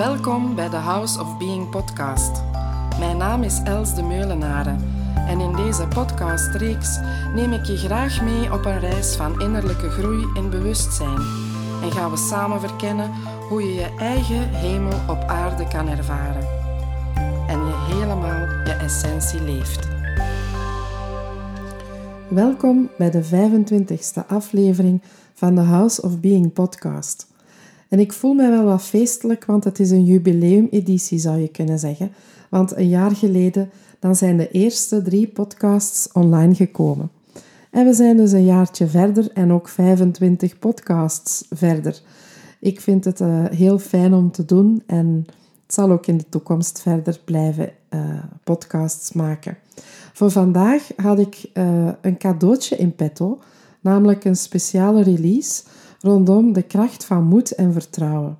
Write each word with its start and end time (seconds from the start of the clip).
Welkom 0.00 0.54
bij 0.54 0.68
de 0.68 0.76
House 0.76 1.20
of 1.20 1.38
Being 1.38 1.70
podcast. 1.70 2.42
Mijn 2.98 3.16
naam 3.16 3.42
is 3.42 3.60
Els 3.64 3.94
de 3.94 4.02
Meulenaren 4.02 4.78
en 5.14 5.40
in 5.40 5.56
deze 5.56 5.86
podcastreeks 5.88 6.98
neem 7.34 7.52
ik 7.52 7.64
je 7.64 7.76
graag 7.76 8.22
mee 8.22 8.52
op 8.52 8.64
een 8.64 8.78
reis 8.78 9.16
van 9.16 9.40
innerlijke 9.40 9.90
groei 9.90 10.26
en 10.34 10.50
bewustzijn 10.50 11.18
en 11.82 11.92
gaan 11.92 12.10
we 12.10 12.16
samen 12.16 12.60
verkennen 12.60 13.10
hoe 13.48 13.62
je 13.62 13.74
je 13.74 13.94
eigen 13.98 14.48
hemel 14.48 14.98
op 15.08 15.24
aarde 15.26 15.68
kan 15.68 15.88
ervaren 15.88 16.46
en 17.48 17.58
je 17.66 17.94
helemaal 17.94 18.64
je 18.64 18.76
essentie 18.80 19.42
leeft. 19.42 19.88
Welkom 22.28 22.90
bij 22.98 23.10
de 23.10 23.24
25e 23.24 24.26
aflevering 24.26 25.02
van 25.34 25.54
de 25.54 25.60
House 25.60 26.02
of 26.02 26.20
Being 26.20 26.52
podcast. 26.52 27.29
En 27.90 27.98
ik 27.98 28.12
voel 28.12 28.34
mij 28.34 28.50
wel 28.50 28.64
wat 28.64 28.82
feestelijk, 28.82 29.44
want 29.44 29.64
het 29.64 29.80
is 29.80 29.90
een 29.90 30.04
jubileumeditie, 30.04 31.18
zou 31.18 31.38
je 31.38 31.48
kunnen 31.48 31.78
zeggen. 31.78 32.12
Want 32.48 32.76
een 32.76 32.88
jaar 32.88 33.10
geleden 33.10 33.70
dan 33.98 34.16
zijn 34.16 34.36
de 34.36 34.50
eerste 34.50 35.02
drie 35.02 35.26
podcasts 35.26 36.12
online 36.12 36.54
gekomen. 36.54 37.10
En 37.70 37.84
we 37.84 37.92
zijn 37.92 38.16
dus 38.16 38.32
een 38.32 38.44
jaartje 38.44 38.86
verder 38.86 39.30
en 39.32 39.52
ook 39.52 39.68
25 39.68 40.58
podcasts 40.58 41.44
verder. 41.50 42.00
Ik 42.60 42.80
vind 42.80 43.04
het 43.04 43.20
uh, 43.20 43.44
heel 43.50 43.78
fijn 43.78 44.14
om 44.14 44.30
te 44.30 44.44
doen 44.44 44.82
en 44.86 45.26
het 45.64 45.74
zal 45.74 45.90
ook 45.90 46.06
in 46.06 46.16
de 46.16 46.28
toekomst 46.28 46.80
verder 46.80 47.20
blijven 47.24 47.72
uh, 47.90 48.00
podcasts 48.44 49.12
maken. 49.12 49.56
Voor 50.12 50.30
vandaag 50.30 50.90
had 50.96 51.18
ik 51.18 51.50
uh, 51.54 51.88
een 52.00 52.18
cadeautje 52.18 52.76
in 52.76 52.94
petto, 52.94 53.38
namelijk 53.80 54.24
een 54.24 54.36
speciale 54.36 55.02
release 55.02 55.62
rondom 56.00 56.52
de 56.52 56.62
kracht 56.62 57.04
van 57.04 57.24
moed 57.24 57.50
en 57.50 57.72
vertrouwen. 57.72 58.38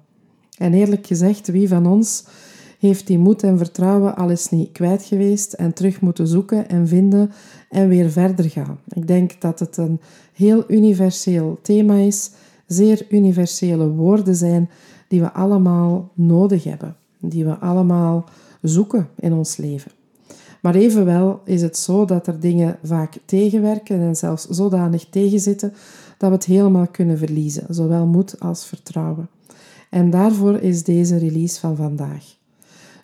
En 0.59 0.75
eerlijk 0.75 1.07
gezegd, 1.07 1.49
wie 1.49 1.69
van 1.69 1.87
ons 1.87 2.25
heeft 2.79 3.07
die 3.07 3.19
moed 3.19 3.43
en 3.43 3.59
vertrouwen 3.59 4.17
al 4.17 4.31
eens 4.31 4.51
niet 4.51 4.73
kwijt 4.73 5.03
geweest 5.03 5.53
en 5.53 5.73
terug 5.73 6.01
moeten 6.01 6.27
zoeken 6.27 6.69
en 6.69 6.89
vinden 6.89 7.33
en 7.69 7.89
weer 7.89 8.11
verder 8.11 8.51
gaan? 8.51 8.79
Ik 8.89 9.07
denk 9.07 9.41
dat 9.41 9.59
het 9.59 9.77
een 9.77 10.01
heel 10.33 10.65
universeel 10.69 11.59
thema 11.63 11.95
is, 11.95 12.31
zeer 12.67 13.07
universele 13.09 13.89
woorden 13.89 14.35
zijn 14.35 14.71
die 15.09 15.21
we 15.21 15.33
allemaal 15.33 16.11
nodig 16.15 16.65
hebben, 16.65 16.97
die 17.19 17.45
we 17.45 17.59
allemaal 17.59 18.25
zoeken 18.63 19.09
in 19.17 19.33
ons 19.33 19.57
leven. 19.57 19.91
Maar 20.63 20.75
evenwel 20.75 21.41
is 21.45 21.63
het 21.63 21.77
zo 21.77 22.05
dat 22.05 22.27
er 22.27 22.41
dingen 22.41 22.79
vaak 22.83 23.19
tegenwerken 23.25 24.01
en 24.01 24.17
zelfs 24.17 24.47
zodanig 24.47 25.05
tegenzitten 25.11 25.73
dat 26.21 26.29
we 26.29 26.35
het 26.35 26.45
helemaal 26.45 26.87
kunnen 26.87 27.19
verliezen, 27.19 27.75
zowel 27.75 28.07
moed 28.07 28.41
als 28.41 28.67
vertrouwen. 28.67 29.29
En 29.91 30.11
daarvoor 30.11 30.59
is 30.59 30.85
deze 30.85 31.17
release 31.17 31.61
van 31.61 31.77
vandaag. 31.77 32.37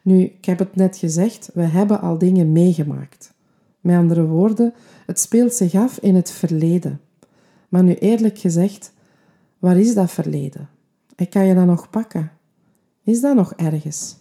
Nu, 0.03 0.20
ik 0.23 0.45
heb 0.45 0.58
het 0.58 0.77
net 0.77 0.97
gezegd, 0.97 1.50
we 1.55 1.62
hebben 1.62 2.00
al 2.00 2.19
dingen 2.19 2.53
meegemaakt. 2.53 3.33
Met 3.81 3.97
andere 3.97 4.25
woorden, 4.25 4.75
het 5.06 5.20
speelt 5.20 5.55
zich 5.55 5.75
af 5.75 5.98
in 5.98 6.14
het 6.14 6.31
verleden. 6.31 7.00
Maar 7.69 7.83
nu 7.83 7.95
eerlijk 7.95 8.39
gezegd, 8.39 8.92
waar 9.58 9.77
is 9.77 9.95
dat 9.95 10.11
verleden? 10.11 10.69
En 11.14 11.28
kan 11.28 11.47
je 11.47 11.55
dat 11.55 11.67
nog 11.67 11.91
pakken? 11.91 12.33
Is 13.03 13.20
dat 13.20 13.34
nog 13.34 13.53
ergens? 13.53 14.17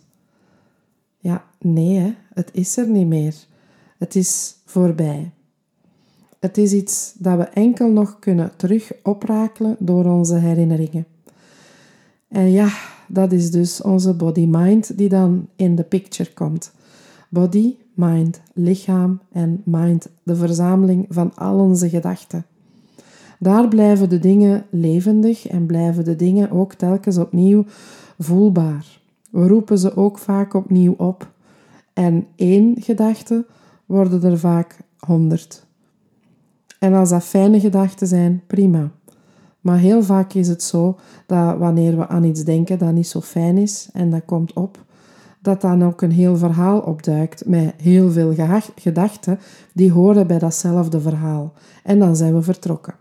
Ja, 1.17 1.45
nee, 1.59 1.97
hè? 1.97 2.13
het 2.33 2.49
is 2.53 2.77
er 2.77 2.89
niet 2.89 3.07
meer. 3.07 3.35
Het 3.97 4.15
is 4.15 4.55
voorbij. 4.65 5.31
Het 6.45 6.57
is 6.57 6.73
iets 6.73 7.13
dat 7.17 7.37
we 7.37 7.43
enkel 7.43 7.89
nog 7.89 8.19
kunnen 8.19 8.51
terug 8.55 8.91
oprakelen 9.03 9.75
door 9.79 10.05
onze 10.05 10.35
herinneringen. 10.35 11.05
En 12.27 12.51
ja, 12.51 12.69
dat 13.07 13.31
is 13.31 13.51
dus 13.51 13.81
onze 13.81 14.13
body-mind 14.13 14.97
die 14.97 15.09
dan 15.09 15.47
in 15.55 15.75
de 15.75 15.83
picture 15.83 16.33
komt. 16.33 16.71
Body, 17.29 17.75
mind, 17.93 18.41
lichaam 18.53 19.19
en 19.31 19.61
mind, 19.63 20.09
de 20.23 20.35
verzameling 20.35 21.05
van 21.09 21.35
al 21.35 21.59
onze 21.59 21.89
gedachten. 21.89 22.45
Daar 23.39 23.67
blijven 23.67 24.09
de 24.09 24.19
dingen 24.19 24.65
levendig 24.69 25.47
en 25.47 25.65
blijven 25.65 26.03
de 26.03 26.15
dingen 26.15 26.51
ook 26.51 26.73
telkens 26.73 27.17
opnieuw 27.17 27.65
voelbaar. 28.19 28.99
We 29.29 29.47
roepen 29.47 29.77
ze 29.77 29.95
ook 29.95 30.17
vaak 30.17 30.53
opnieuw 30.53 30.93
op. 30.97 31.31
En 31.93 32.27
één 32.35 32.75
gedachte 32.81 33.45
worden 33.85 34.23
er 34.23 34.39
vaak 34.39 34.77
honderd. 34.99 35.64
En 36.79 36.93
als 36.93 37.09
dat 37.09 37.23
fijne 37.23 37.59
gedachten 37.59 38.07
zijn, 38.07 38.41
prima. 38.47 38.91
Maar 39.61 39.77
heel 39.77 40.03
vaak 40.03 40.33
is 40.33 40.47
het 40.47 40.63
zo 40.63 40.97
dat 41.25 41.57
wanneer 41.57 41.97
we 41.97 42.07
aan 42.07 42.23
iets 42.23 42.43
denken 42.43 42.77
dat 42.77 42.93
niet 42.93 43.07
zo 43.07 43.21
fijn 43.21 43.57
is 43.57 43.89
en 43.93 44.09
dat 44.09 44.25
komt 44.25 44.53
op, 44.53 44.83
dat 45.41 45.61
dan 45.61 45.83
ook 45.83 46.01
een 46.01 46.11
heel 46.11 46.37
verhaal 46.37 46.79
opduikt 46.79 47.45
met 47.45 47.73
heel 47.77 48.11
veel 48.11 48.33
gedachten 48.75 49.39
die 49.73 49.91
horen 49.91 50.27
bij 50.27 50.39
datzelfde 50.39 51.01
verhaal. 51.01 51.53
En 51.83 51.99
dan 51.99 52.15
zijn 52.15 52.33
we 52.33 52.41
vertrokken. 52.41 52.95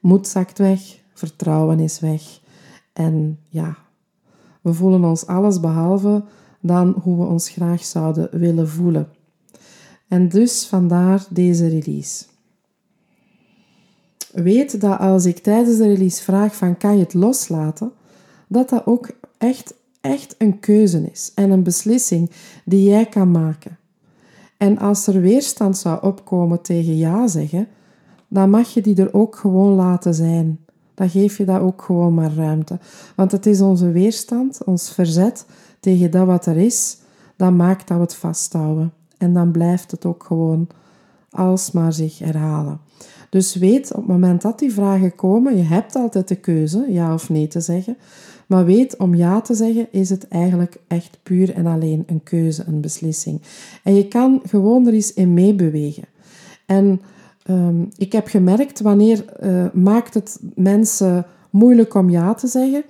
Moed 0.00 0.26
zakt 0.26 0.58
weg, 0.58 0.80
vertrouwen 1.14 1.80
is 1.80 2.00
weg. 2.00 2.22
En 2.92 3.38
ja, 3.48 3.76
we 4.60 4.72
voelen 4.72 5.04
ons 5.04 5.26
alles 5.26 5.60
behalve 5.60 6.24
dan 6.60 6.94
hoe 7.02 7.18
we 7.18 7.24
ons 7.24 7.48
graag 7.48 7.84
zouden 7.84 8.28
willen 8.38 8.68
voelen. 8.68 9.08
En 10.08 10.28
dus 10.28 10.66
vandaar 10.66 11.26
deze 11.30 11.68
release. 11.68 12.24
Weet 14.32 14.80
dat 14.80 14.98
als 14.98 15.24
ik 15.24 15.38
tijdens 15.38 15.76
de 15.76 15.86
release 15.86 16.22
vraag 16.22 16.56
van 16.56 16.76
kan 16.76 16.96
je 16.96 17.02
het 17.02 17.14
loslaten, 17.14 17.92
dat 18.46 18.68
dat 18.68 18.86
ook 18.86 19.10
echt, 19.38 19.74
echt 20.00 20.34
een 20.38 20.60
keuze 20.60 21.10
is 21.12 21.32
en 21.34 21.50
een 21.50 21.62
beslissing 21.62 22.30
die 22.64 22.88
jij 22.88 23.06
kan 23.06 23.30
maken. 23.30 23.78
En 24.56 24.78
als 24.78 25.06
er 25.06 25.20
weerstand 25.20 25.78
zou 25.78 26.02
opkomen 26.02 26.62
tegen 26.62 26.96
ja 26.96 27.26
zeggen, 27.26 27.68
dan 28.28 28.50
mag 28.50 28.74
je 28.74 28.82
die 28.82 28.96
er 28.96 29.14
ook 29.14 29.36
gewoon 29.36 29.74
laten 29.74 30.14
zijn. 30.14 30.58
Dan 30.94 31.10
geef 31.10 31.36
je 31.36 31.44
dat 31.44 31.60
ook 31.60 31.82
gewoon 31.82 32.14
maar 32.14 32.34
ruimte. 32.34 32.78
Want 33.16 33.32
het 33.32 33.46
is 33.46 33.60
onze 33.60 33.90
weerstand, 33.90 34.64
ons 34.64 34.90
verzet 34.90 35.46
tegen 35.80 36.10
dat 36.10 36.26
wat 36.26 36.46
er 36.46 36.56
is, 36.56 36.98
dat 37.36 37.52
maakt 37.52 37.88
dat 37.88 37.96
we 37.96 38.02
het 38.02 38.14
vasthouden. 38.14 38.92
En 39.18 39.32
dan 39.32 39.50
blijft 39.50 39.90
het 39.90 40.04
ook 40.04 40.24
gewoon 40.24 40.68
alsmaar 41.30 41.92
zich 41.92 42.18
herhalen. 42.18 42.80
Dus 43.30 43.54
weet 43.54 43.90
op 43.92 43.96
het 43.96 44.06
moment 44.06 44.42
dat 44.42 44.58
die 44.58 44.72
vragen 44.72 45.14
komen, 45.14 45.56
je 45.56 45.62
hebt 45.62 45.94
altijd 45.94 46.28
de 46.28 46.36
keuze 46.36 46.86
ja 46.88 47.14
of 47.14 47.28
nee 47.28 47.46
te 47.46 47.60
zeggen. 47.60 47.96
Maar 48.46 48.64
weet, 48.64 48.96
om 48.96 49.14
ja 49.14 49.40
te 49.40 49.54
zeggen 49.54 49.86
is 49.90 50.10
het 50.10 50.28
eigenlijk 50.28 50.76
echt 50.86 51.18
puur 51.22 51.54
en 51.54 51.66
alleen 51.66 52.04
een 52.06 52.22
keuze, 52.22 52.64
een 52.66 52.80
beslissing. 52.80 53.40
En 53.82 53.94
je 53.94 54.08
kan 54.08 54.42
gewoon 54.46 54.86
er 54.86 54.92
eens 54.92 55.14
in 55.14 55.34
meebewegen. 55.34 56.04
En 56.66 57.00
um, 57.50 57.88
ik 57.96 58.12
heb 58.12 58.26
gemerkt, 58.26 58.80
wanneer 58.80 59.24
uh, 59.42 59.64
maakt 59.72 60.14
het 60.14 60.40
mensen 60.54 61.26
moeilijk 61.50 61.94
om 61.94 62.10
ja 62.10 62.34
te 62.34 62.46
zeggen, 62.46 62.84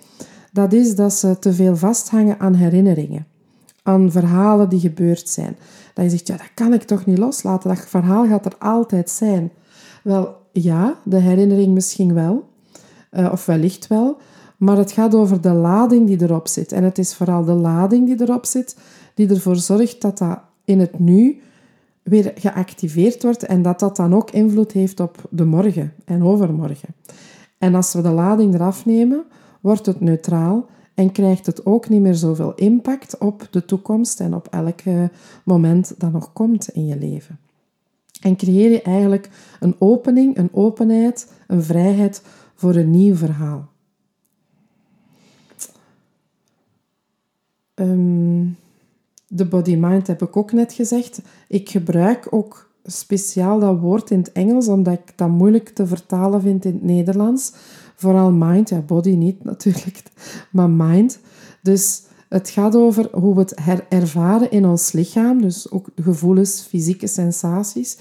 dat 0.52 0.72
is 0.72 0.94
dat 0.94 1.12
ze 1.12 1.38
te 1.38 1.52
veel 1.52 1.76
vasthangen 1.76 2.38
aan 2.38 2.54
herinneringen, 2.54 3.26
aan 3.88 4.10
verhalen 4.10 4.68
die 4.68 4.80
gebeurd 4.80 5.28
zijn. 5.28 5.56
Dat 5.94 6.04
je 6.04 6.10
zegt, 6.10 6.26
ja, 6.26 6.36
dat 6.36 6.50
kan 6.54 6.72
ik 6.72 6.82
toch 6.82 7.06
niet 7.06 7.18
loslaten, 7.18 7.68
dat 7.68 7.78
verhaal 7.78 8.26
gaat 8.26 8.46
er 8.46 8.56
altijd 8.58 9.10
zijn. 9.10 9.52
Wel, 10.02 10.36
ja, 10.52 10.94
de 11.04 11.18
herinnering 11.18 11.74
misschien 11.74 12.14
wel, 12.14 12.48
uh, 13.12 13.28
of 13.32 13.46
wellicht 13.46 13.86
wel, 13.86 14.16
maar 14.56 14.76
het 14.76 14.92
gaat 14.92 15.14
over 15.14 15.40
de 15.40 15.52
lading 15.52 16.06
die 16.06 16.22
erop 16.22 16.48
zit. 16.48 16.72
En 16.72 16.84
het 16.84 16.98
is 16.98 17.14
vooral 17.14 17.44
de 17.44 17.52
lading 17.52 18.06
die 18.06 18.28
erop 18.28 18.46
zit, 18.46 18.76
die 19.14 19.28
ervoor 19.28 19.56
zorgt 19.56 20.00
dat 20.00 20.18
dat 20.18 20.38
in 20.64 20.80
het 20.80 20.98
nu 20.98 21.40
weer 22.02 22.32
geactiveerd 22.34 23.22
wordt 23.22 23.42
en 23.42 23.62
dat 23.62 23.80
dat 23.80 23.96
dan 23.96 24.14
ook 24.14 24.30
invloed 24.30 24.72
heeft 24.72 25.00
op 25.00 25.28
de 25.30 25.44
morgen 25.44 25.92
en 26.04 26.22
overmorgen. 26.22 26.94
En 27.58 27.74
als 27.74 27.92
we 27.92 28.02
de 28.02 28.10
lading 28.10 28.54
eraf 28.54 28.84
nemen, 28.86 29.24
wordt 29.60 29.86
het 29.86 30.00
neutraal 30.00 30.66
en 30.98 31.12
krijgt 31.12 31.46
het 31.46 31.66
ook 31.66 31.88
niet 31.88 32.00
meer 32.00 32.14
zoveel 32.14 32.54
impact 32.54 33.18
op 33.18 33.48
de 33.50 33.64
toekomst 33.64 34.20
en 34.20 34.34
op 34.34 34.48
elk 34.50 34.80
moment 35.44 35.94
dat 35.98 36.12
nog 36.12 36.32
komt 36.32 36.68
in 36.68 36.86
je 36.86 36.98
leven. 36.98 37.38
En 38.20 38.36
creëer 38.36 38.70
je 38.70 38.82
eigenlijk 38.82 39.30
een 39.60 39.74
opening, 39.78 40.36
een 40.36 40.48
openheid, 40.52 41.32
een 41.46 41.62
vrijheid 41.62 42.22
voor 42.54 42.74
een 42.74 42.90
nieuw 42.90 43.14
verhaal. 43.14 43.68
Um, 47.74 48.56
de 49.26 49.44
body-mind 49.44 50.06
heb 50.06 50.22
ik 50.22 50.36
ook 50.36 50.52
net 50.52 50.72
gezegd. 50.72 51.20
Ik 51.48 51.68
gebruik 51.68 52.26
ook 52.30 52.70
speciaal 52.84 53.58
dat 53.58 53.78
woord 53.78 54.10
in 54.10 54.18
het 54.18 54.32
Engels, 54.32 54.68
omdat 54.68 54.94
ik 54.94 55.12
dat 55.16 55.28
moeilijk 55.28 55.68
te 55.68 55.86
vertalen 55.86 56.40
vind 56.40 56.64
in 56.64 56.72
het 56.72 56.82
Nederlands. 56.82 57.52
Vooral 57.98 58.32
mind, 58.32 58.68
ja, 58.68 58.80
body 58.80 59.14
niet 59.14 59.44
natuurlijk, 59.44 60.02
maar 60.50 60.70
mind. 60.70 61.18
Dus 61.62 62.02
het 62.28 62.50
gaat 62.50 62.76
over 62.76 63.08
hoe 63.12 63.34
we 63.34 63.40
het 63.40 63.54
ervaren 63.88 64.50
in 64.50 64.66
ons 64.66 64.92
lichaam, 64.92 65.42
dus 65.42 65.70
ook 65.70 65.88
gevoelens, 65.96 66.60
fysieke 66.60 67.06
sensaties. 67.06 67.98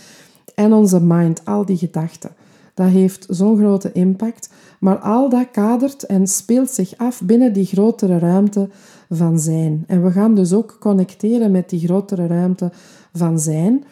En 0.56 0.74
onze 0.74 1.02
mind, 1.02 1.46
al 1.46 1.66
die 1.66 1.78
gedachten. 1.78 2.30
Dat 2.74 2.88
heeft 2.88 3.26
zo'n 3.30 3.58
grote 3.58 3.92
impact. 3.92 4.50
Maar 4.80 4.98
al 4.98 5.30
dat 5.30 5.52
kadert 5.52 6.04
en 6.04 6.28
speelt 6.28 6.70
zich 6.70 6.98
af 6.98 7.22
binnen 7.22 7.54
die 7.54 7.66
grotere 7.66 8.20
ruimte 8.20 8.70
van 9.10 9.40
zijn. 9.40 9.84
En 9.88 10.04
we 10.04 10.12
gaan 10.12 10.36
dus 10.36 10.54
ook 10.54 10.78
connecteren 10.80 11.52
met 11.52 11.70
die 11.70 11.80
grotere 11.80 12.28
ruimte 12.28 12.72
van 13.14 13.40
zijn. 13.40 13.84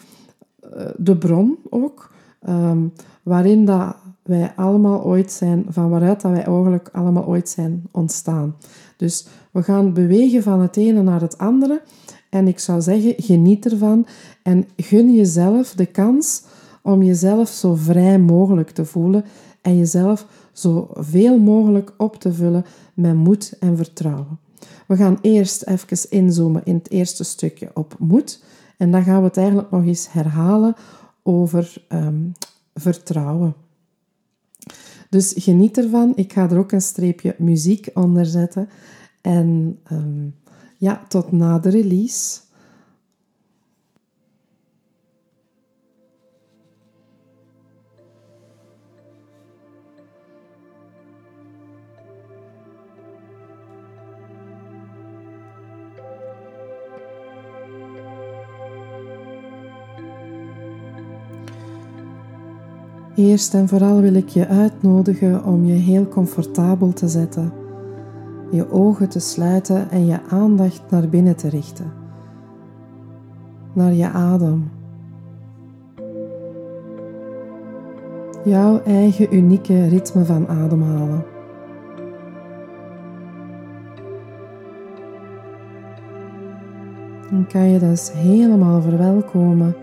Eh, 0.59 0.85
de 0.97 1.17
bron 1.17 1.57
ook, 1.69 2.11
ehm, 2.41 2.87
waarin 3.23 3.65
dat 3.65 3.95
wij 4.25 4.53
allemaal 4.55 5.03
ooit 5.03 5.31
zijn, 5.31 5.65
van 5.69 5.89
waaruit 5.89 6.21
dat 6.21 6.31
wij 6.31 6.43
eigenlijk 6.43 6.89
allemaal 6.91 7.25
ooit 7.25 7.49
zijn 7.49 7.83
ontstaan. 7.91 8.55
Dus 8.97 9.27
we 9.51 9.63
gaan 9.63 9.93
bewegen 9.93 10.43
van 10.43 10.61
het 10.61 10.77
ene 10.77 11.01
naar 11.01 11.21
het 11.21 11.37
andere. 11.37 11.81
En 12.29 12.47
ik 12.47 12.59
zou 12.59 12.81
zeggen, 12.81 13.13
geniet 13.17 13.71
ervan 13.71 14.05
en 14.43 14.67
gun 14.77 15.15
jezelf 15.15 15.73
de 15.73 15.85
kans 15.85 16.43
om 16.81 17.03
jezelf 17.03 17.49
zo 17.49 17.75
vrij 17.75 18.19
mogelijk 18.19 18.69
te 18.69 18.85
voelen 18.85 19.25
en 19.61 19.77
jezelf 19.77 20.25
zo 20.51 20.89
veel 20.93 21.39
mogelijk 21.39 21.93
op 21.97 22.15
te 22.15 22.33
vullen 22.33 22.65
met 22.93 23.15
moed 23.15 23.57
en 23.59 23.77
vertrouwen. 23.77 24.39
We 24.87 24.95
gaan 24.95 25.17
eerst 25.21 25.63
even 25.63 26.09
inzoomen 26.09 26.61
in 26.63 26.75
het 26.75 26.91
eerste 26.91 27.23
stukje 27.23 27.71
op 27.73 27.95
moed. 27.99 28.43
En 28.77 28.91
dan 28.91 29.03
gaan 29.03 29.19
we 29.19 29.27
het 29.27 29.37
eigenlijk 29.37 29.71
nog 29.71 29.85
eens 29.85 30.11
herhalen 30.11 30.75
over 31.23 31.85
ehm, 31.87 32.21
vertrouwen. 32.73 33.53
Dus 35.15 35.33
geniet 35.37 35.77
ervan. 35.77 36.13
Ik 36.15 36.33
ga 36.33 36.49
er 36.49 36.57
ook 36.57 36.71
een 36.71 36.81
streepje 36.81 37.35
muziek 37.37 37.89
onder 37.93 38.25
zetten. 38.25 38.69
En 39.21 39.79
ehm, 39.83 40.27
ja, 40.77 41.05
tot 41.07 41.31
na 41.31 41.59
de 41.59 41.69
release. 41.69 42.39
Eerst 63.15 63.53
en 63.53 63.67
vooral 63.67 64.01
wil 64.01 64.13
ik 64.13 64.27
je 64.27 64.47
uitnodigen 64.47 65.45
om 65.45 65.65
je 65.65 65.73
heel 65.73 66.07
comfortabel 66.07 66.93
te 66.93 67.07
zetten, 67.07 67.51
je 68.51 68.71
ogen 68.71 69.09
te 69.09 69.19
sluiten 69.19 69.89
en 69.89 70.05
je 70.05 70.19
aandacht 70.29 70.81
naar 70.89 71.09
binnen 71.09 71.35
te 71.35 71.49
richten, 71.49 71.91
naar 73.73 73.93
je 73.93 74.09
adem. 74.09 74.69
Jouw 78.43 78.81
eigen 78.83 79.35
unieke 79.35 79.87
ritme 79.87 80.25
van 80.25 80.47
ademhalen. 80.47 81.23
Dan 87.29 87.47
kan 87.47 87.69
je 87.69 87.79
dus 87.79 88.11
helemaal 88.13 88.81
verwelkomen 88.81 89.75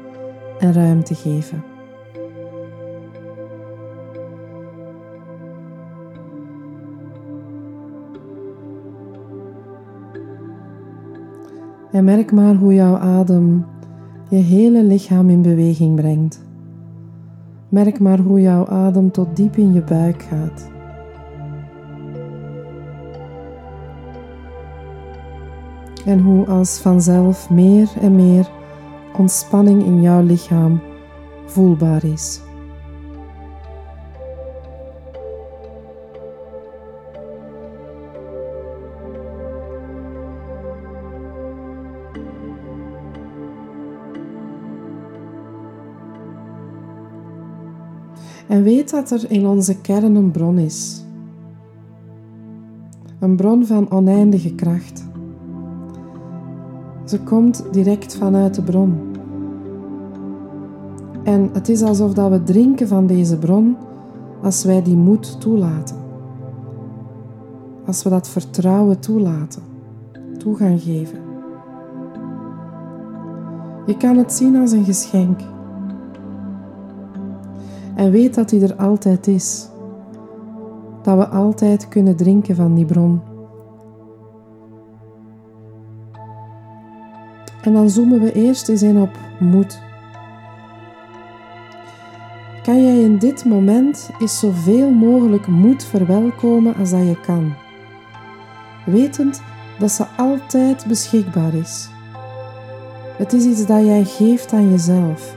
en 0.58 0.72
ruimte 0.72 1.14
geven. 1.14 1.71
En 11.92 12.04
merk 12.04 12.32
maar 12.32 12.54
hoe 12.54 12.74
jouw 12.74 12.96
adem 12.96 13.64
je 14.28 14.36
hele 14.36 14.84
lichaam 14.84 15.30
in 15.30 15.42
beweging 15.42 15.96
brengt. 15.96 16.44
Merk 17.68 18.00
maar 18.00 18.18
hoe 18.18 18.40
jouw 18.40 18.66
adem 18.66 19.10
tot 19.10 19.36
diep 19.36 19.56
in 19.56 19.72
je 19.72 19.82
buik 19.82 20.22
gaat. 20.22 20.70
En 26.04 26.20
hoe 26.20 26.46
als 26.46 26.78
vanzelf 26.78 27.50
meer 27.50 27.90
en 28.00 28.16
meer 28.16 28.50
ontspanning 29.18 29.84
in 29.84 30.00
jouw 30.00 30.22
lichaam 30.22 30.80
voelbaar 31.44 32.04
is. 32.04 32.40
En 48.48 48.62
weet 48.62 48.90
dat 48.90 49.10
er 49.10 49.30
in 49.30 49.46
onze 49.46 49.80
kern 49.80 50.14
een 50.14 50.30
bron 50.30 50.58
is. 50.58 51.04
Een 53.18 53.36
bron 53.36 53.66
van 53.66 53.90
oneindige 53.90 54.54
kracht. 54.54 55.04
Ze 57.04 57.20
komt 57.20 57.64
direct 57.70 58.16
vanuit 58.16 58.54
de 58.54 58.62
bron. 58.62 59.10
En 61.24 61.50
het 61.52 61.68
is 61.68 61.82
alsof 61.82 62.12
dat 62.12 62.30
we 62.30 62.42
drinken 62.42 62.88
van 62.88 63.06
deze 63.06 63.38
bron 63.38 63.76
als 64.42 64.64
wij 64.64 64.82
die 64.82 64.96
moed 64.96 65.40
toelaten. 65.40 65.96
Als 67.86 68.02
we 68.02 68.10
dat 68.10 68.28
vertrouwen 68.28 69.00
toelaten, 69.00 69.62
toe 70.38 70.56
gaan 70.56 70.78
geven. 70.78 71.18
Je 73.86 73.96
kan 73.96 74.16
het 74.16 74.32
zien 74.32 74.56
als 74.56 74.72
een 74.72 74.84
geschenk. 74.84 75.40
En 77.94 78.10
weet 78.10 78.34
dat 78.34 78.48
die 78.48 78.62
er 78.62 78.76
altijd 78.76 79.26
is. 79.26 79.68
Dat 81.02 81.18
we 81.18 81.28
altijd 81.28 81.88
kunnen 81.88 82.16
drinken 82.16 82.56
van 82.56 82.74
die 82.74 82.84
bron. 82.84 83.20
En 87.62 87.72
dan 87.72 87.90
zoomen 87.90 88.20
we 88.20 88.32
eerst 88.32 88.68
eens 88.68 88.82
in 88.82 89.00
op 89.00 89.18
moed. 89.40 89.80
Kan 92.62 92.82
jij 92.82 93.00
in 93.00 93.18
dit 93.18 93.44
moment 93.44 94.10
eens 94.18 94.38
zoveel 94.38 94.90
mogelijk 94.90 95.46
moed 95.46 95.84
verwelkomen 95.84 96.74
als 96.74 96.90
dat 96.90 97.06
je 97.06 97.20
kan? 97.20 97.52
Wetend 98.86 99.42
dat 99.78 99.90
ze 99.90 100.04
altijd 100.16 100.84
beschikbaar 100.86 101.54
is. 101.54 101.88
Het 103.16 103.32
is 103.32 103.44
iets 103.44 103.66
dat 103.66 103.84
jij 103.84 104.04
geeft 104.04 104.52
aan 104.52 104.70
jezelf. 104.70 105.36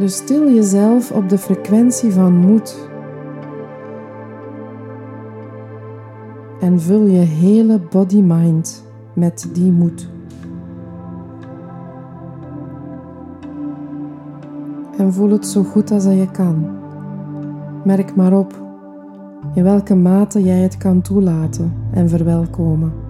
Dus 0.00 0.16
stil 0.16 0.54
jezelf 0.54 1.12
op 1.12 1.28
de 1.28 1.38
frequentie 1.38 2.12
van 2.12 2.36
moed. 2.36 2.88
En 6.60 6.80
vul 6.80 7.06
je 7.06 7.18
hele 7.18 7.80
body-mind 7.90 8.84
met 9.12 9.48
die 9.52 9.72
moed. 9.72 10.08
En 14.96 15.12
voel 15.12 15.30
het 15.30 15.46
zo 15.46 15.62
goed 15.62 15.90
als 15.90 16.04
je 16.04 16.28
kan. 16.32 16.66
Merk 17.84 18.16
maar 18.16 18.32
op 18.32 18.60
in 19.54 19.62
welke 19.62 19.94
mate 19.94 20.42
jij 20.42 20.58
het 20.58 20.76
kan 20.76 21.00
toelaten 21.00 21.72
en 21.90 22.08
verwelkomen. 22.08 23.09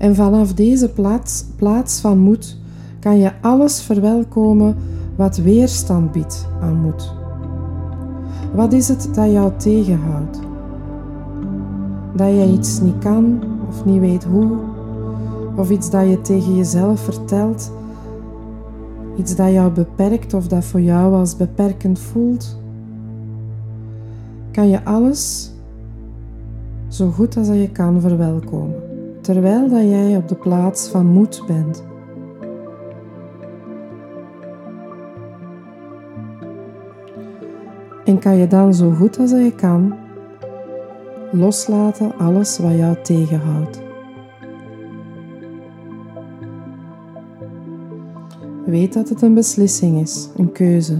En 0.00 0.14
vanaf 0.14 0.54
deze 0.54 0.88
plaats, 0.88 1.44
plaats 1.56 2.00
van 2.00 2.18
moed 2.18 2.56
kan 2.98 3.18
je 3.18 3.32
alles 3.40 3.82
verwelkomen 3.82 4.76
wat 5.16 5.36
weerstand 5.36 6.12
biedt 6.12 6.48
aan 6.60 6.80
moed. 6.80 7.12
Wat 8.54 8.72
is 8.72 8.88
het 8.88 9.08
dat 9.14 9.30
jou 9.30 9.52
tegenhoudt? 9.56 10.40
Dat 12.14 12.28
je 12.28 12.52
iets 12.52 12.80
niet 12.80 12.98
kan 12.98 13.42
of 13.68 13.84
niet 13.84 14.00
weet 14.00 14.24
hoe, 14.24 14.50
of 15.56 15.70
iets 15.70 15.90
dat 15.90 16.08
je 16.08 16.20
tegen 16.20 16.56
jezelf 16.56 17.00
vertelt, 17.00 17.72
iets 19.16 19.36
dat 19.36 19.52
jou 19.52 19.72
beperkt 19.72 20.34
of 20.34 20.48
dat 20.48 20.64
voor 20.64 20.80
jou 20.80 21.14
als 21.14 21.36
beperkend 21.36 21.98
voelt. 21.98 22.58
Kan 24.50 24.68
je 24.68 24.84
alles 24.84 25.52
zo 26.88 27.10
goed 27.10 27.36
als 27.36 27.48
je 27.48 27.70
kan 27.72 28.00
verwelkomen 28.00 28.89
terwijl 29.20 29.68
dat 29.68 29.82
jij 29.82 30.16
op 30.16 30.28
de 30.28 30.34
plaats 30.34 30.88
van 30.88 31.06
moed 31.06 31.42
bent. 31.46 31.84
En 38.04 38.18
kan 38.18 38.36
je 38.36 38.46
dan 38.46 38.74
zo 38.74 38.90
goed 38.90 39.18
als 39.18 39.30
je 39.30 39.52
kan 39.56 39.94
loslaten 41.32 42.12
alles 42.18 42.58
wat 42.58 42.76
jou 42.76 42.96
tegenhoudt. 43.02 43.82
Weet 48.66 48.92
dat 48.92 49.08
het 49.08 49.22
een 49.22 49.34
beslissing 49.34 50.00
is, 50.00 50.28
een 50.36 50.52
keuze. 50.52 50.98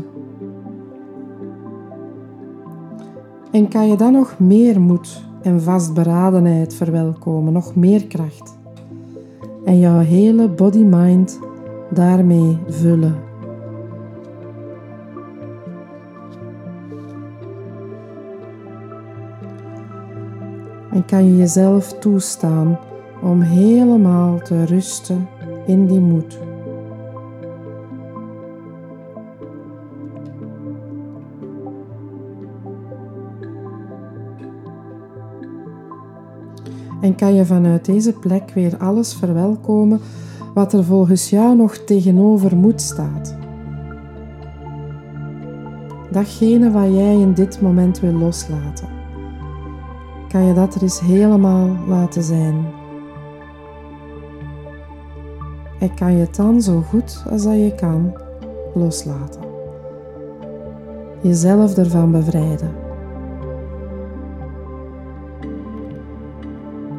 En 3.51 3.69
kan 3.69 3.89
je 3.89 3.97
dan 3.97 4.13
nog 4.13 4.39
meer 4.39 4.81
moed 4.81 5.30
en 5.43 5.63
vastberadenheid 5.63 6.75
verwelkomen, 6.75 7.53
nog 7.53 7.75
meer 7.75 8.07
kracht. 8.07 8.59
en 9.65 9.79
jouw 9.79 9.99
hele 9.99 10.49
body-mind 10.49 11.41
daarmee 11.91 12.59
vullen. 12.69 13.15
En 20.93 21.05
kan 21.05 21.25
je 21.25 21.37
jezelf 21.37 21.99
toestaan 21.99 22.79
om 23.23 23.41
helemaal 23.41 24.39
te 24.39 24.65
rusten 24.65 25.29
in 25.67 25.87
die 25.87 26.01
moed. 26.01 26.50
En 37.01 37.15
kan 37.15 37.35
je 37.35 37.47
vanuit 37.47 37.85
deze 37.85 38.13
plek 38.13 38.51
weer 38.55 38.77
alles 38.77 39.15
verwelkomen 39.15 40.01
wat 40.55 40.73
er 40.73 40.85
volgens 40.85 41.31
jou 41.31 41.57
nog 41.57 41.77
tegenover 41.77 42.57
moet 42.57 42.81
staat. 42.81 43.39
Datgene 46.11 46.71
wat 46.71 46.95
jij 46.95 47.15
in 47.15 47.33
dit 47.33 47.61
moment 47.61 48.01
wil 48.01 48.13
loslaten. 48.13 48.89
Kan 50.29 50.45
je 50.45 50.55
dat 50.55 50.75
er 50.75 50.83
eens 50.83 51.01
helemaal 51.01 51.77
laten 51.89 52.23
zijn. 52.23 52.65
En 55.79 55.95
kan 55.95 56.13
je 56.13 56.19
het 56.19 56.37
dan 56.37 56.63
zo 56.63 56.81
goed 56.81 57.23
als 57.31 57.43
dat 57.43 57.55
je 57.55 57.75
kan 57.75 58.13
loslaten. 58.75 59.41
Jezelf 61.23 61.77
ervan 61.77 62.11
bevrijden. 62.11 62.90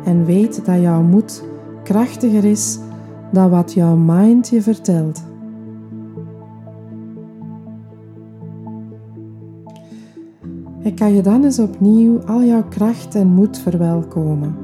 En 0.03 0.25
weet 0.25 0.65
dat 0.65 0.81
jouw 0.81 1.01
moed 1.01 1.43
krachtiger 1.83 2.45
is 2.45 2.79
dan 3.31 3.49
wat 3.49 3.73
jouw 3.73 3.95
mind 3.95 4.47
je 4.47 4.61
vertelt. 4.61 5.23
En 10.83 10.93
kan 10.95 11.13
je 11.13 11.21
dan 11.21 11.43
eens 11.43 11.59
opnieuw 11.59 12.19
al 12.25 12.43
jouw 12.43 12.63
kracht 12.69 13.15
en 13.15 13.27
moed 13.27 13.59
verwelkomen. 13.59 14.55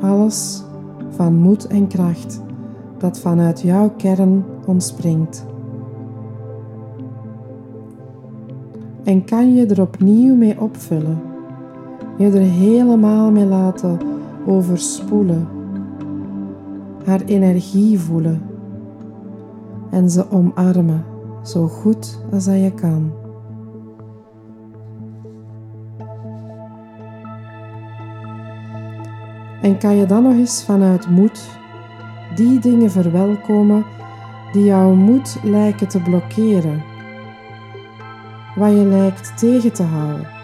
Alles 0.00 0.62
van 1.10 1.34
moed 1.34 1.66
en 1.66 1.86
kracht 1.86 2.42
dat 2.98 3.18
vanuit 3.18 3.60
jouw 3.60 3.90
kern 3.96 4.44
ontspringt. 4.66 5.46
En 9.04 9.24
kan 9.24 9.54
je 9.54 9.66
er 9.66 9.80
opnieuw 9.80 10.34
mee 10.34 10.60
opvullen, 10.60 11.18
je 12.18 12.30
er 12.30 12.40
helemaal 12.40 13.30
mee 13.30 13.46
laten 13.46 13.98
overspoelen, 14.46 15.48
haar 17.04 17.20
energie 17.20 17.98
voelen 17.98 18.42
en 19.90 20.10
ze 20.10 20.30
omarmen 20.30 21.04
zo 21.42 21.66
goed 21.66 22.20
als 22.32 22.44
dat 22.44 22.54
je 22.54 22.72
kan. 22.74 23.12
En 29.62 29.78
kan 29.78 29.96
je 29.96 30.06
dan 30.06 30.22
nog 30.22 30.32
eens 30.32 30.64
vanuit 30.64 31.08
moed 31.10 31.58
die 32.34 32.58
dingen 32.58 32.90
verwelkomen 32.90 33.84
die 34.52 34.64
jouw 34.64 34.94
moed 34.94 35.38
lijken 35.42 35.88
te 35.88 36.02
blokkeren, 36.02 36.82
wat 38.54 38.70
je 38.70 38.84
lijkt 38.84 39.38
tegen 39.38 39.72
te 39.72 39.82
houden. 39.82 40.37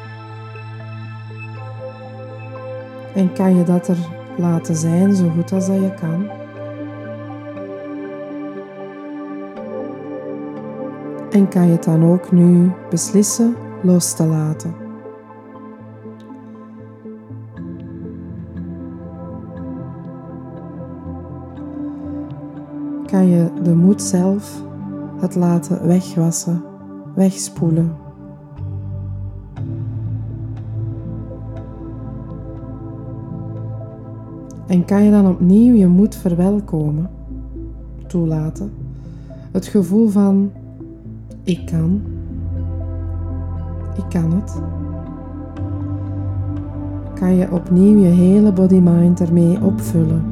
En 3.14 3.32
kan 3.32 3.56
je 3.56 3.64
dat 3.64 3.88
er 3.88 3.98
laten 4.36 4.76
zijn 4.76 5.14
zo 5.14 5.28
goed 5.28 5.52
als 5.52 5.66
dat 5.66 5.76
je 5.76 5.94
kan. 5.94 6.28
En 11.30 11.48
kan 11.48 11.66
je 11.66 11.72
het 11.72 11.84
dan 11.84 12.04
ook 12.04 12.32
nu 12.32 12.70
beslissen 12.90 13.56
los 13.82 14.14
te 14.14 14.26
laten. 14.26 14.84
kan 23.14 23.28
je 23.28 23.50
de 23.62 23.74
moed 23.74 24.02
zelf 24.02 24.62
het 25.20 25.34
laten 25.34 25.86
wegwassen, 25.86 26.64
wegspoelen. 27.14 28.03
En 34.74 34.84
kan 34.84 35.04
je 35.04 35.10
dan 35.10 35.28
opnieuw 35.28 35.74
je 35.74 35.86
moed 35.86 36.16
verwelkomen, 36.16 37.10
toelaten, 38.06 38.72
het 39.52 39.66
gevoel 39.66 40.08
van 40.08 40.50
ik 41.42 41.66
kan, 41.66 42.02
ik 43.96 44.04
kan 44.08 44.32
het. 44.32 44.60
Kan 47.14 47.34
je 47.34 47.50
opnieuw 47.50 47.98
je 47.98 48.08
hele 48.08 48.52
body-mind 48.52 49.20
ermee 49.20 49.62
opvullen. 49.62 50.22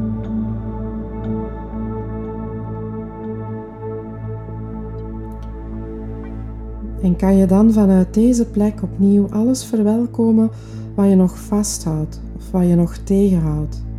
En 7.02 7.16
kan 7.16 7.36
je 7.36 7.46
dan 7.46 7.72
vanuit 7.72 8.14
deze 8.14 8.46
plek 8.46 8.82
opnieuw 8.82 9.26
alles 9.30 9.64
verwelkomen 9.64 10.50
wat 10.94 11.08
je 11.08 11.14
nog 11.14 11.38
vasthoudt 11.38 12.20
of 12.36 12.50
wat 12.50 12.66
je 12.66 12.74
nog 12.74 12.96
tegenhoudt? 12.96 13.91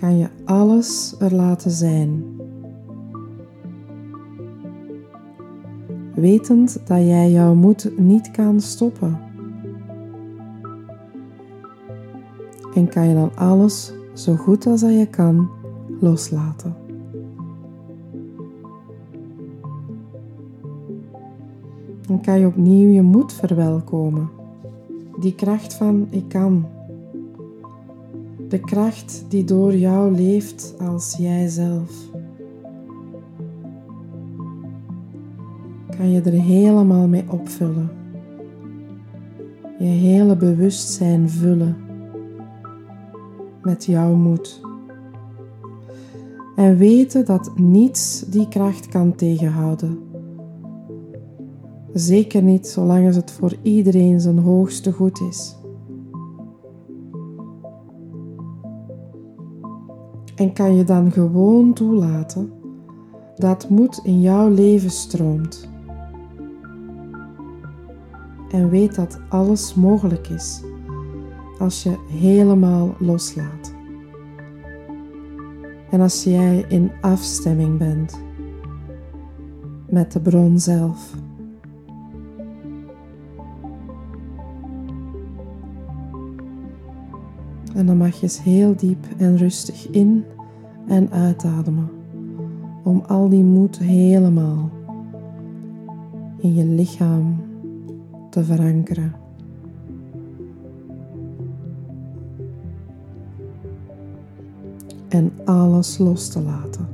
Kan 0.00 0.18
je 0.18 0.28
alles 0.44 1.14
er 1.18 1.34
laten 1.34 1.70
zijn? 1.70 2.24
Wetend 6.14 6.80
dat 6.86 6.98
jij 6.98 7.30
jouw 7.30 7.54
moed 7.54 7.90
niet 7.96 8.30
kan 8.30 8.60
stoppen. 8.60 9.18
En 12.74 12.88
kan 12.88 13.08
je 13.08 13.14
dan 13.14 13.36
alles 13.36 13.92
zo 14.12 14.36
goed 14.36 14.66
als 14.66 14.80
dat 14.80 14.92
je 14.92 15.06
kan 15.06 15.48
loslaten. 16.00 16.76
Dan 22.06 22.20
kan 22.20 22.40
je 22.40 22.46
opnieuw 22.46 22.90
je 22.90 23.02
moed 23.02 23.32
verwelkomen. 23.32 24.28
Die 25.20 25.34
kracht 25.34 25.74
van 25.74 26.06
ik 26.10 26.28
kan. 26.28 26.66
De 28.48 28.58
kracht 28.58 29.24
die 29.28 29.44
door 29.44 29.76
jou 29.76 30.14
leeft 30.14 30.74
als 30.78 31.16
jijzelf. 31.18 31.90
Kan 35.96 36.10
je 36.10 36.20
er 36.20 36.32
helemaal 36.32 37.08
mee 37.08 37.24
opvullen. 37.30 37.90
Je 39.78 39.84
hele 39.84 40.36
bewustzijn 40.36 41.30
vullen 41.30 41.76
met 43.62 43.84
jouw 43.84 44.14
moed. 44.14 44.60
En 46.56 46.76
weten 46.76 47.24
dat 47.24 47.52
niets 47.56 48.20
die 48.20 48.48
kracht 48.48 48.88
kan 48.88 49.14
tegenhouden. 49.14 49.98
Zeker 51.92 52.42
niet 52.42 52.66
zolang 52.66 53.14
het 53.14 53.30
voor 53.30 53.54
iedereen 53.62 54.20
zijn 54.20 54.38
hoogste 54.38 54.92
goed 54.92 55.20
is. 55.20 55.57
En 60.38 60.52
kan 60.52 60.76
je 60.76 60.84
dan 60.84 61.12
gewoon 61.12 61.72
toelaten 61.72 62.52
dat 63.36 63.68
moed 63.68 64.00
in 64.02 64.20
jouw 64.20 64.48
leven 64.48 64.90
stroomt. 64.90 65.68
En 68.50 68.70
weet 68.70 68.94
dat 68.94 69.20
alles 69.28 69.74
mogelijk 69.74 70.28
is 70.28 70.62
als 71.58 71.82
je 71.82 71.96
helemaal 72.08 72.94
loslaat. 72.98 73.74
En 75.90 76.00
als 76.00 76.24
jij 76.24 76.64
in 76.68 76.90
afstemming 77.00 77.78
bent 77.78 78.20
met 79.88 80.12
de 80.12 80.20
bron 80.20 80.58
zelf. 80.58 81.14
En 87.78 87.86
dan 87.86 87.96
mag 87.96 88.14
je 88.14 88.22
eens 88.22 88.42
heel 88.42 88.76
diep 88.76 89.06
en 89.16 89.36
rustig 89.36 89.88
in 89.90 90.24
en 90.86 91.10
uitademen. 91.10 91.90
Om 92.84 93.02
al 93.06 93.28
die 93.28 93.44
moed 93.44 93.78
helemaal 93.78 94.70
in 96.38 96.54
je 96.54 96.64
lichaam 96.64 97.36
te 98.30 98.44
verankeren. 98.44 99.12
En 105.08 105.32
alles 105.44 105.98
los 105.98 106.28
te 106.28 106.40
laten 106.40 106.88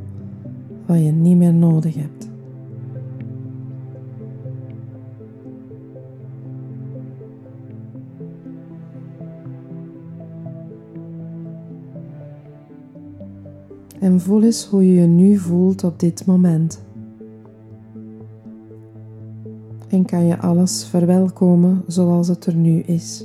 wat 0.86 0.98
je 0.98 1.12
niet 1.12 1.36
meer 1.36 1.54
nodig 1.54 1.94
hebt. 1.94 2.33
En 14.04 14.20
voel 14.20 14.42
eens 14.42 14.66
hoe 14.66 14.86
je 14.86 14.94
je 15.00 15.06
nu 15.06 15.36
voelt 15.36 15.84
op 15.84 16.00
dit 16.00 16.26
moment. 16.26 16.82
En 19.88 20.04
kan 20.04 20.26
je 20.26 20.38
alles 20.38 20.84
verwelkomen 20.84 21.82
zoals 21.86 22.28
het 22.28 22.46
er 22.46 22.54
nu 22.54 22.80
is. 22.80 23.24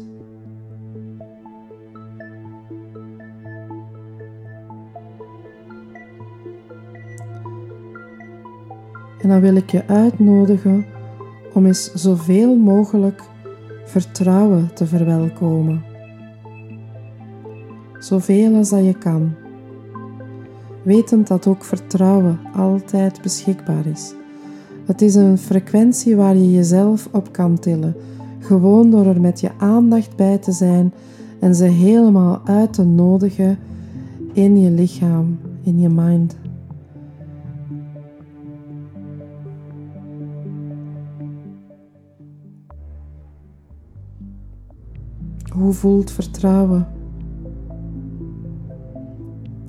En 9.22 9.30
dan 9.30 9.42
wil 9.42 9.56
ik 9.56 9.72
je 9.72 9.88
uitnodigen 9.88 10.86
om 11.54 11.66
eens 11.66 11.94
zoveel 11.94 12.56
mogelijk 12.56 13.24
vertrouwen 13.86 14.74
te 14.74 14.86
verwelkomen. 14.86 15.84
Zoveel 17.98 18.56
als 18.56 18.70
dat 18.70 18.86
je 18.86 18.98
kan. 18.98 19.48
Wetend 20.90 21.28
dat 21.28 21.48
ook 21.48 21.64
vertrouwen 21.64 22.40
altijd 22.56 23.22
beschikbaar 23.22 23.86
is. 23.86 24.14
Het 24.86 25.02
is 25.02 25.16
een 25.16 25.38
frequentie 25.38 26.16
waar 26.16 26.36
je 26.36 26.52
jezelf 26.52 27.10
op 27.12 27.32
kan 27.32 27.60
tillen, 27.60 27.96
gewoon 28.40 28.90
door 28.90 29.06
er 29.06 29.22
met 29.22 29.40
je 29.40 29.52
aandacht 29.58 30.16
bij 30.16 30.38
te 30.38 30.52
zijn 30.52 30.94
en 31.40 31.56
ze 31.56 31.64
helemaal 31.64 32.42
uit 32.46 32.74
te 32.74 32.84
nodigen 32.84 33.58
in 34.34 34.60
je 34.60 34.72
lichaam, 34.72 35.40
in 35.64 35.80
je 35.80 35.90
mind. 35.90 36.38
Hoe 45.54 45.74
voelt 45.74 46.12
vertrouwen? 46.12 46.99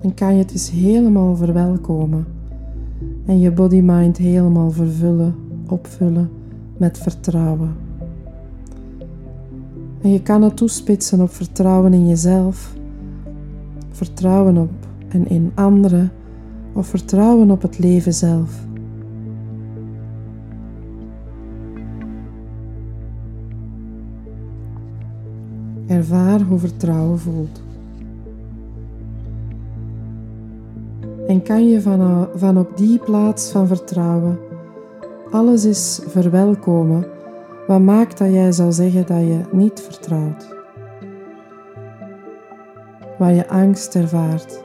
En 0.00 0.14
kan 0.14 0.32
je 0.32 0.42
het 0.42 0.52
eens 0.52 0.70
helemaal 0.70 1.36
verwelkomen 1.36 2.26
en 3.26 3.40
je 3.40 3.50
body-mind 3.50 4.16
helemaal 4.16 4.70
vervullen, 4.70 5.34
opvullen 5.68 6.30
met 6.76 6.98
vertrouwen. 6.98 7.74
En 10.00 10.10
je 10.10 10.22
kan 10.22 10.42
het 10.42 10.56
toespitsen 10.56 11.20
op 11.20 11.30
vertrouwen 11.30 11.92
in 11.92 12.08
jezelf, 12.08 12.74
vertrouwen 13.90 14.56
op 14.56 14.70
en 15.08 15.28
in 15.28 15.52
anderen 15.54 16.10
of 16.72 16.86
vertrouwen 16.86 17.50
op 17.50 17.62
het 17.62 17.78
leven 17.78 18.14
zelf. 18.14 18.66
Ervaar 25.86 26.40
hoe 26.40 26.58
vertrouwen 26.58 27.18
voelt. 27.18 27.62
En 31.30 31.42
kan 31.42 31.68
je 31.68 31.80
van, 31.80 32.28
van 32.34 32.58
op 32.58 32.76
die 32.76 32.98
plaats 32.98 33.50
van 33.50 33.66
vertrouwen 33.66 34.38
alles 35.30 35.64
is 35.64 36.00
verwelkomen, 36.06 37.06
wat 37.66 37.80
maakt 37.80 38.18
dat 38.18 38.32
jij 38.32 38.52
zou 38.52 38.72
zeggen 38.72 39.06
dat 39.06 39.18
je 39.18 39.40
niet 39.52 39.80
vertrouwt? 39.80 40.54
Waar 43.18 43.32
je 43.32 43.48
angst 43.48 43.94
ervaart, 43.94 44.64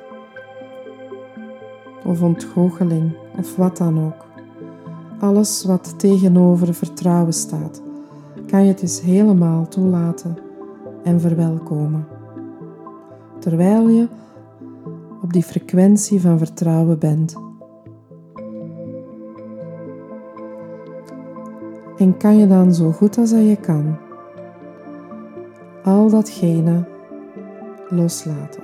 of 2.05 2.21
ontgoocheling, 2.21 3.17
of 3.37 3.55
wat 3.55 3.77
dan 3.77 4.05
ook. 4.05 4.25
Alles 5.19 5.65
wat 5.65 5.99
tegenover 5.99 6.73
vertrouwen 6.73 7.33
staat, 7.33 7.81
kan 8.47 8.61
je 8.61 8.67
het 8.71 8.81
eens 8.81 9.01
helemaal 9.01 9.67
toelaten 9.67 10.37
en 11.03 11.19
verwelkomen. 11.19 12.07
Terwijl 13.39 13.89
je 13.89 14.07
op 15.25 15.33
die 15.33 15.43
frequentie 15.43 16.21
van 16.21 16.37
vertrouwen 16.37 16.99
bent. 16.99 17.35
En 21.97 22.17
kan 22.17 22.37
je 22.37 22.47
dan 22.47 22.73
zo 22.73 22.91
goed 22.91 23.17
als 23.17 23.29
dat 23.29 23.47
je 23.47 23.55
kan 23.55 23.97
al 25.83 26.09
datgene 26.09 26.87
loslaten. 27.89 28.63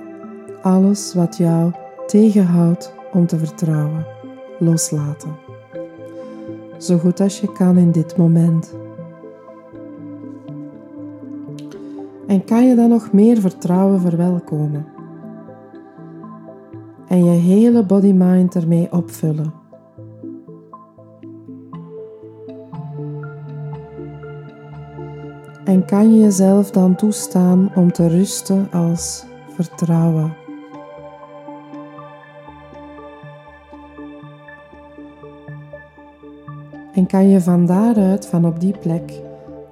Alles 0.60 1.14
wat 1.14 1.36
jou 1.36 1.72
tegenhoudt 2.06 2.94
om 3.12 3.26
te 3.26 3.38
vertrouwen, 3.38 4.06
loslaten. 4.58 5.30
Zo 6.78 6.98
goed 6.98 7.20
als 7.20 7.40
je 7.40 7.52
kan 7.52 7.76
in 7.76 7.92
dit 7.92 8.16
moment. 8.16 8.74
En 12.26 12.44
kan 12.44 12.68
je 12.68 12.74
dan 12.74 12.88
nog 12.88 13.12
meer 13.12 13.40
vertrouwen 13.40 14.00
verwelkomen? 14.00 14.91
En 17.12 17.24
je 17.24 17.30
hele 17.30 17.84
body-mind 17.84 18.54
ermee 18.54 18.92
opvullen. 18.92 19.52
En 25.64 25.84
kan 25.84 26.12
je 26.12 26.20
jezelf 26.20 26.70
dan 26.70 26.96
toestaan 26.96 27.70
om 27.74 27.92
te 27.92 28.08
rusten 28.08 28.68
als 28.70 29.24
vertrouwen. 29.48 30.34
En 36.94 37.06
kan 37.06 37.28
je 37.28 37.40
van 37.40 37.66
daaruit, 37.66 38.26
van 38.26 38.46
op 38.46 38.60
die 38.60 38.78
plek, 38.78 39.20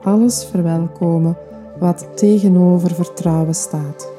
alles 0.03 0.44
verwelkomen 0.44 1.37
wat 1.79 2.09
tegenover 2.16 2.94
vertrouwen 2.94 3.55
staat. 3.55 4.09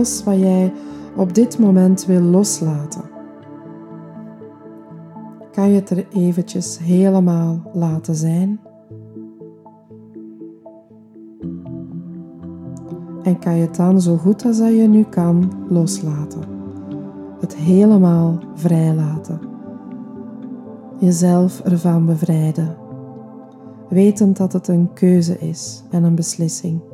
Alles 0.00 0.24
wat 0.24 0.38
jij 0.38 0.72
op 1.16 1.34
dit 1.34 1.58
moment 1.58 2.06
wil 2.06 2.20
loslaten, 2.20 3.02
kan 5.52 5.68
je 5.68 5.74
het 5.74 5.90
er 5.90 6.06
eventjes 6.12 6.78
helemaal 6.78 7.70
laten 7.72 8.14
zijn. 8.14 8.60
En 13.22 13.38
kan 13.38 13.56
je 13.56 13.62
het 13.62 13.76
dan 13.76 14.00
zo 14.00 14.16
goed 14.16 14.44
als 14.44 14.58
dat 14.58 14.76
je 14.76 14.88
nu 14.88 15.02
kan 15.02 15.52
loslaten. 15.68 16.42
Het 17.40 17.56
helemaal 17.56 18.38
vrijlaten. 18.54 19.40
Jezelf 20.98 21.60
ervan 21.60 22.06
bevrijden 22.06 22.76
wetend 23.88 24.36
dat 24.36 24.52
het 24.52 24.68
een 24.68 24.92
keuze 24.92 25.38
is 25.38 25.82
en 25.90 26.04
een 26.04 26.14
beslissing. 26.14 26.89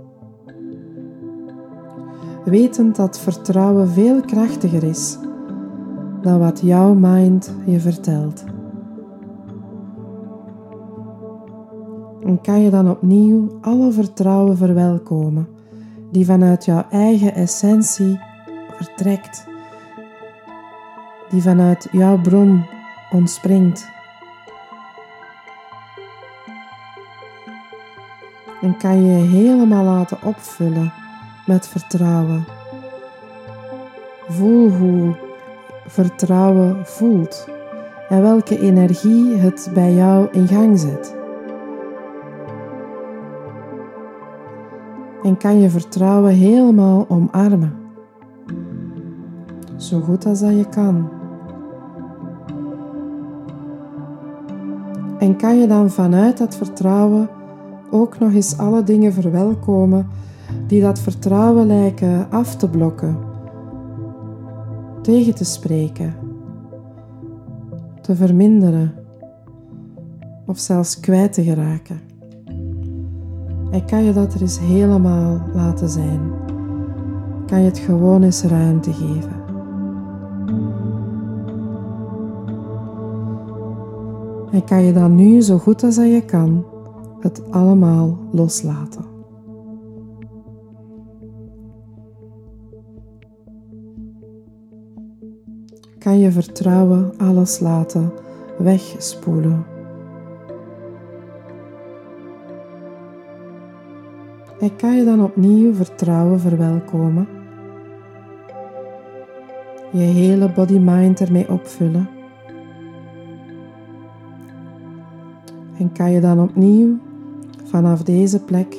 Wetend 2.46 2.96
dat 2.96 3.18
vertrouwen 3.18 3.88
veel 3.88 4.20
krachtiger 4.20 4.82
is 4.82 5.18
dan 6.22 6.38
wat 6.38 6.61
jouw 6.61 6.94
mind 6.94 7.54
je 7.66 7.80
vertelt. 7.80 8.44
En 12.24 12.40
kan 12.40 12.61
je 12.61 12.70
dan 12.70 12.90
opnieuw 12.90 13.59
alle 13.61 13.92
vertrouwen 13.92 14.56
verwelkomen 14.56 15.48
die 16.11 16.24
vanuit 16.24 16.64
jouw 16.64 16.85
eigen 16.90 17.35
essentie 17.35 18.20
vertrekt, 18.70 19.46
die 21.30 21.42
vanuit 21.42 21.88
jouw 21.92 22.20
bron 22.20 22.64
ontspringt. 23.11 23.94
en 28.66 28.76
kan 28.76 29.04
je 29.04 29.18
je 29.18 29.26
helemaal 29.26 29.85
laten 29.85 30.22
opvullen 30.22 30.92
met 31.46 31.68
vertrouwen. 31.68 32.44
Voel 34.28 34.70
hoe 34.70 35.14
vertrouwen 35.87 36.87
voelt 36.87 37.48
en 38.09 38.22
welke 38.22 38.59
energie 38.61 39.37
het 39.37 39.70
bij 39.74 39.94
jou 39.94 40.28
in 40.32 40.48
gang 40.48 40.78
zet. 40.78 41.14
En 45.22 45.37
kan 45.37 45.61
je 45.61 45.70
vertrouwen 45.70 46.32
helemaal 46.32 47.06
omarmen. 47.09 47.74
Zo 49.76 50.00
goed 50.00 50.26
als 50.26 50.40
dat 50.40 50.56
je 50.56 50.68
kan. 50.68 51.09
En 55.18 55.37
kan 55.37 55.59
je 55.59 55.66
dan 55.66 55.90
vanuit 55.90 56.38
dat 56.38 56.56
vertrouwen 56.56 57.28
ook 57.90 58.18
nog 58.18 58.32
eens 58.32 58.59
alle 58.59 58.85
dingen 58.85 59.12
verwelkomen 59.12 60.09
die 60.66 60.80
dat 60.80 60.98
vertrouwen 60.98 61.66
lijken 61.66 62.30
af 62.30 62.56
te 62.56 62.68
blokken, 62.68 63.18
tegen 65.02 65.35
te 65.35 65.44
spreken, 65.44 66.14
te 68.00 68.16
verminderen 68.16 68.92
of 70.46 70.59
zelfs 70.59 71.00
kwijt 71.00 71.32
te 71.32 71.42
geraken. 71.42 72.00
En 73.70 73.87
kan 73.87 74.04
je 74.04 74.12
dat 74.12 74.35
er 74.35 74.40
eens 74.40 74.59
helemaal 74.59 75.40
laten 75.54 75.88
zijn? 75.88 76.20
Kan 77.46 77.59
je 77.59 77.64
het 77.64 77.78
gewoon 77.78 78.22
eens 78.22 78.42
ruimte 78.42 78.92
geven? 78.92 79.44
En 84.50 84.64
kan 84.64 84.82
je 84.82 84.92
dan 84.92 85.14
nu 85.14 85.40
zo 85.40 85.59
goed 85.59 85.82
als 85.82 85.94
dat 85.94 86.06
je 86.06 86.24
kan 86.24 86.64
het 87.20 87.50
allemaal 87.50 88.18
loslaten. 88.32 89.15
Kan 96.06 96.18
je 96.18 96.32
vertrouwen 96.32 97.12
alles 97.18 97.60
laten 97.60 98.12
wegspoelen. 98.58 99.64
En 104.60 104.76
kan 104.76 104.96
je 104.96 105.04
dan 105.04 105.22
opnieuw 105.22 105.74
vertrouwen 105.74 106.40
verwelkomen. 106.40 107.28
Je 109.92 109.98
hele 109.98 110.52
body-mind 110.52 111.20
ermee 111.20 111.50
opvullen. 111.50 112.08
En 115.78 115.92
kan 115.92 116.10
je 116.10 116.20
dan 116.20 116.40
opnieuw 116.40 116.96
vanaf 117.64 118.02
deze 118.02 118.44
plek 118.44 118.76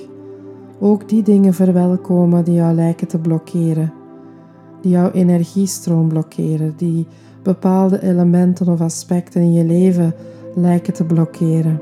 ook 0.79 1.09
die 1.09 1.23
dingen 1.23 1.53
verwelkomen 1.53 2.43
die 2.43 2.53
jou 2.53 2.73
lijken 2.73 3.07
te 3.07 3.19
blokkeren, 3.19 3.93
die 4.81 4.91
jouw 4.91 5.11
energiestroom 5.11 6.07
blokkeren, 6.07 6.73
die 6.77 7.07
bepaalde 7.43 8.03
elementen 8.03 8.67
of 8.67 8.81
aspecten 8.81 9.41
in 9.41 9.53
je 9.53 9.63
leven 9.63 10.13
lijken 10.55 10.93
te 10.93 11.05
blokkeren. 11.05 11.79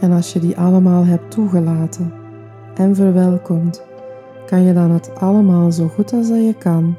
En 0.00 0.12
als 0.12 0.32
je 0.32 0.40
die 0.40 0.58
allemaal 0.58 1.04
hebt 1.04 1.30
toegelaten 1.30 2.12
en 2.74 2.94
verwelkomd, 2.94 3.82
kan 4.46 4.62
je 4.62 4.72
dan 4.72 4.90
het 4.90 5.14
allemaal 5.14 5.72
zo 5.72 5.88
goed 5.88 6.12
als 6.12 6.28
dat 6.28 6.44
je 6.44 6.54
kan 6.58 6.94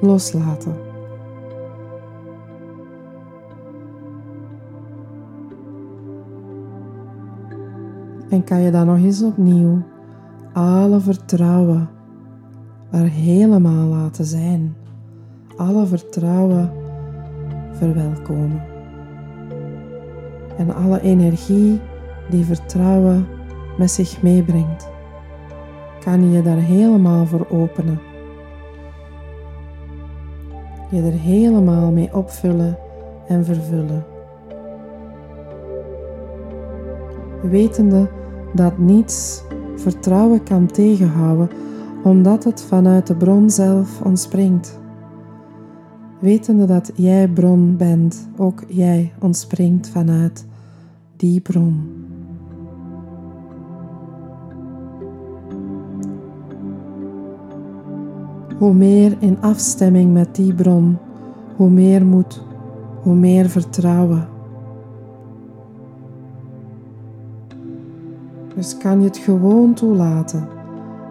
loslaten. 0.00 0.87
En 8.28 8.44
kan 8.44 8.60
je 8.60 8.70
dan 8.70 8.86
nog 8.86 8.96
eens 8.96 9.22
opnieuw 9.22 9.82
alle 10.52 11.00
vertrouwen 11.00 11.88
er 12.90 13.08
helemaal 13.08 13.86
laten 13.86 14.24
zijn. 14.24 14.76
Alle 15.56 15.86
vertrouwen 15.86 16.70
verwelkomen. 17.72 18.62
En 20.56 20.74
alle 20.74 21.00
energie 21.00 21.80
die 22.30 22.44
vertrouwen 22.44 23.26
met 23.78 23.90
zich 23.90 24.22
meebrengt, 24.22 24.88
kan 26.04 26.30
je 26.30 26.42
daar 26.42 26.56
helemaal 26.56 27.26
voor 27.26 27.46
openen. 27.50 28.00
Je 30.90 31.02
er 31.02 31.12
helemaal 31.12 31.90
mee 31.92 32.14
opvullen 32.14 32.78
en 33.26 33.44
vervullen. 33.44 34.04
Wetende 37.42 38.08
dat 38.54 38.78
niets 38.78 39.42
vertrouwen 39.76 40.42
kan 40.42 40.66
tegenhouden 40.66 41.48
omdat 42.02 42.44
het 42.44 42.62
vanuit 42.62 43.06
de 43.06 43.14
bron 43.14 43.50
zelf 43.50 44.00
ontspringt. 44.00 44.78
Wetende 46.18 46.64
dat 46.64 46.92
jij 46.94 47.28
bron 47.28 47.76
bent, 47.76 48.28
ook 48.36 48.64
jij 48.68 49.12
ontspringt 49.20 49.88
vanuit 49.88 50.46
die 51.16 51.40
bron. 51.40 52.06
Hoe 58.58 58.74
meer 58.74 59.16
in 59.18 59.40
afstemming 59.40 60.12
met 60.12 60.34
die 60.34 60.54
bron, 60.54 60.98
hoe 61.56 61.70
meer 61.70 62.06
moed, 62.06 62.42
hoe 63.02 63.14
meer 63.14 63.48
vertrouwen. 63.48 64.37
Dus 68.58 68.76
kan 68.76 69.00
je 69.00 69.04
het 69.04 69.16
gewoon 69.16 69.74
toelaten 69.74 70.48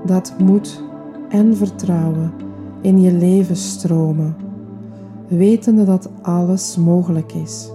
dat 0.06 0.34
moed 0.38 0.84
en 1.30 1.56
vertrouwen 1.56 2.34
in 2.82 3.02
je 3.02 3.12
leven 3.12 3.56
stromen, 3.56 4.36
wetende 5.28 5.84
dat 5.84 6.10
alles 6.22 6.78
mogelijk 6.78 7.34
is. 7.34 7.72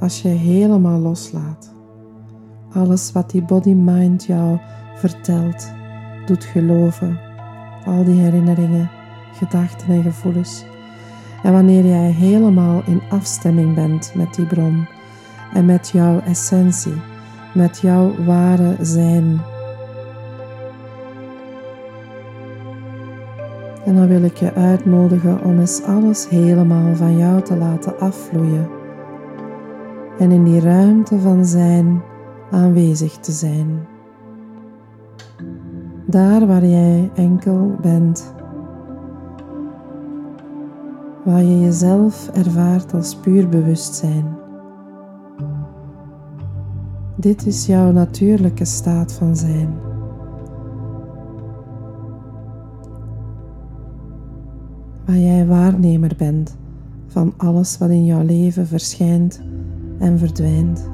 Als 0.00 0.22
je 0.22 0.28
helemaal 0.28 0.98
loslaat, 0.98 1.72
alles 2.72 3.12
wat 3.12 3.30
die 3.30 3.42
body-mind 3.42 4.24
jou 4.24 4.58
vertelt, 4.94 5.72
doet 6.26 6.44
geloven, 6.44 7.18
al 7.84 8.04
die 8.04 8.20
herinneringen, 8.20 8.90
gedachten 9.32 9.88
en 9.88 10.02
gevoelens. 10.02 10.64
En 11.42 11.52
wanneer 11.52 11.86
jij 11.86 12.10
helemaal 12.10 12.82
in 12.86 13.02
afstemming 13.10 13.74
bent 13.74 14.12
met 14.14 14.34
die 14.34 14.46
bron 14.46 14.86
en 15.52 15.64
met 15.64 15.88
jouw 15.88 16.20
essentie, 16.20 17.14
met 17.56 17.78
jouw 17.78 18.24
ware 18.24 18.76
zijn. 18.80 19.40
En 23.84 23.94
dan 23.94 24.08
wil 24.08 24.22
ik 24.22 24.36
je 24.36 24.54
uitnodigen 24.54 25.44
om 25.44 25.58
eens 25.58 25.82
alles 25.82 26.28
helemaal 26.28 26.94
van 26.94 27.16
jou 27.16 27.42
te 27.42 27.56
laten 27.56 27.98
afvloeien. 27.98 28.68
En 30.18 30.30
in 30.30 30.44
die 30.44 30.60
ruimte 30.60 31.18
van 31.18 31.44
zijn 31.44 32.02
aanwezig 32.50 33.16
te 33.16 33.32
zijn. 33.32 33.86
Daar 36.06 36.46
waar 36.46 36.66
jij 36.66 37.10
enkel 37.14 37.76
bent. 37.80 38.34
Waar 41.24 41.42
je 41.42 41.60
jezelf 41.60 42.28
ervaart 42.28 42.94
als 42.94 43.16
puur 43.16 43.48
bewustzijn. 43.48 44.45
Dit 47.18 47.46
is 47.46 47.66
jouw 47.66 47.92
natuurlijke 47.92 48.64
staat 48.64 49.12
van 49.12 49.36
zijn. 49.36 49.74
Waar 55.06 55.18
jij 55.18 55.46
waarnemer 55.46 56.12
bent 56.16 56.56
van 57.06 57.32
alles 57.36 57.78
wat 57.78 57.90
in 57.90 58.04
jouw 58.04 58.24
leven 58.24 58.66
verschijnt 58.66 59.42
en 59.98 60.18
verdwijnt. 60.18 60.90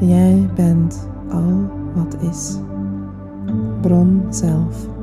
Jij 0.00 0.48
bent 0.54 1.08
al 1.30 1.70
wat 1.94 2.16
is. 2.22 2.58
Bron 3.80 4.22
zelf. 4.30 4.95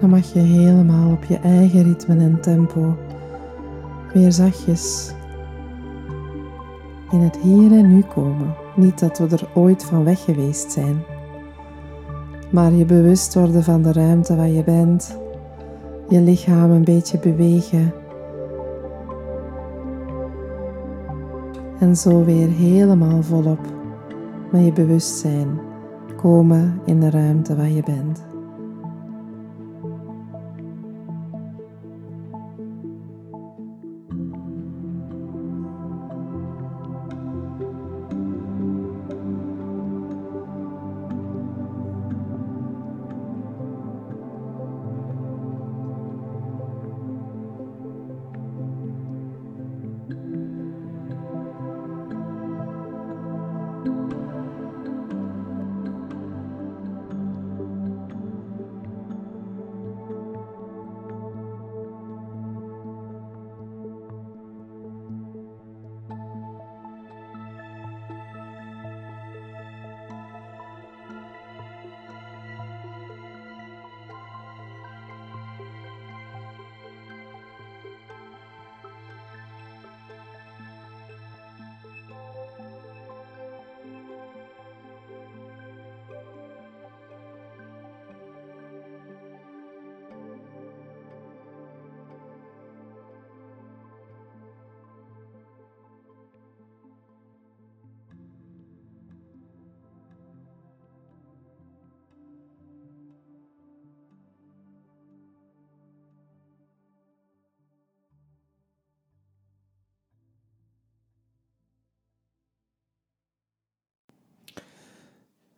Dan 0.00 0.10
mag 0.10 0.32
je 0.32 0.38
helemaal 0.38 1.12
op 1.12 1.24
je 1.24 1.38
eigen 1.38 1.82
ritme 1.82 2.16
en 2.16 2.40
tempo 2.40 2.96
weer 4.12 4.32
zachtjes 4.32 5.14
in 7.10 7.20
het 7.20 7.36
hier 7.36 7.72
en 7.72 7.94
nu 7.94 8.02
komen. 8.02 8.54
Niet 8.76 8.98
dat 8.98 9.18
we 9.18 9.28
er 9.28 9.48
ooit 9.54 9.84
van 9.84 10.04
weg 10.04 10.24
geweest 10.24 10.72
zijn, 10.72 11.02
maar 12.50 12.72
je 12.72 12.84
bewust 12.84 13.34
worden 13.34 13.64
van 13.64 13.82
de 13.82 13.92
ruimte 13.92 14.36
waar 14.36 14.48
je 14.48 14.64
bent, 14.64 15.18
je 16.08 16.20
lichaam 16.20 16.70
een 16.70 16.84
beetje 16.84 17.18
bewegen 17.18 17.92
En 21.78 21.96
zo 21.96 22.24
weer 22.24 22.48
helemaal 22.48 23.22
volop 23.22 23.60
met 24.50 24.64
je 24.64 24.72
bewustzijn 24.72 25.60
komen 26.16 26.80
in 26.84 27.00
de 27.00 27.10
ruimte 27.10 27.56
waar 27.56 27.70
je 27.70 27.82
bent. 27.82 28.27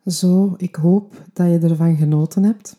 Zo, 0.06 0.54
ik 0.56 0.74
hoop 0.74 1.22
dat 1.32 1.46
je 1.46 1.58
ervan 1.58 1.96
genoten 1.96 2.42
hebt. 2.42 2.76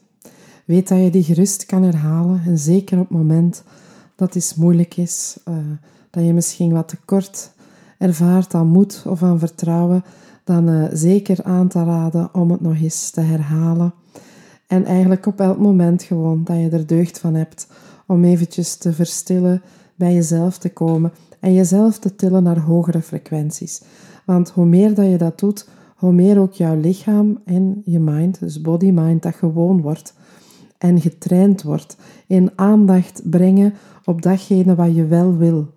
Weet 0.65 0.88
dat 0.88 0.99
je 0.99 1.10
die 1.10 1.23
gerust 1.23 1.65
kan 1.65 1.84
herhalen 1.84 2.41
en 2.45 2.57
zeker 2.57 2.99
op 2.99 3.10
het 3.10 3.17
moment 3.17 3.63
dat 4.15 4.34
het 4.34 4.53
moeilijk 4.57 4.97
is, 4.97 5.38
uh, 5.47 5.55
dat 6.10 6.25
je 6.25 6.34
misschien 6.34 6.71
wat 6.71 6.88
tekort 6.88 7.51
ervaart 7.97 8.53
aan 8.53 8.67
moed 8.67 9.03
of 9.07 9.23
aan 9.23 9.39
vertrouwen, 9.39 10.03
dan 10.43 10.69
uh, 10.69 10.86
zeker 10.93 11.43
aan 11.43 11.67
te 11.67 11.84
raden 11.84 12.34
om 12.34 12.51
het 12.51 12.62
nog 12.62 12.81
eens 12.81 13.10
te 13.10 13.21
herhalen. 13.21 13.93
En 14.67 14.86
eigenlijk 14.86 15.25
op 15.25 15.39
elk 15.39 15.57
moment 15.57 16.03
gewoon 16.03 16.43
dat 16.43 16.57
je 16.57 16.69
er 16.69 16.88
deugd 16.88 17.19
van 17.19 17.34
hebt 17.34 17.67
om 18.07 18.23
eventjes 18.23 18.75
te 18.75 18.93
verstillen, 18.93 19.62
bij 19.95 20.13
jezelf 20.13 20.57
te 20.57 20.69
komen 20.69 21.12
en 21.39 21.53
jezelf 21.53 21.99
te 21.99 22.15
tillen 22.15 22.43
naar 22.43 22.60
hogere 22.60 23.01
frequenties. 23.01 23.81
Want 24.25 24.49
hoe 24.49 24.65
meer 24.65 24.93
dat 24.93 25.05
je 25.05 25.17
dat 25.17 25.39
doet, 25.39 25.67
hoe 26.01 26.11
meer 26.11 26.39
ook 26.39 26.53
jouw 26.53 26.79
lichaam 26.79 27.39
en 27.45 27.81
je 27.85 27.99
mind, 27.99 28.39
dus 28.39 28.61
body-mind, 28.61 29.23
dat 29.23 29.35
gewoon 29.35 29.81
wordt 29.81 30.13
en 30.77 31.01
getraind 31.01 31.61
wordt 31.61 31.97
in 32.27 32.51
aandacht 32.55 33.29
brengen 33.29 33.73
op 34.05 34.21
datgene 34.21 34.75
wat 34.75 34.95
je 34.95 35.05
wel 35.05 35.37
wil. 35.37 35.67